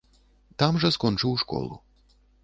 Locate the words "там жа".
0.61-0.89